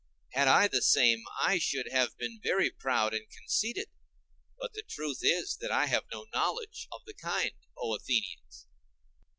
[0.31, 3.87] Had I the same, I should have been very proud and conceited;
[4.59, 8.65] but the truth is that I have no knowledge of the kind, O Athenians.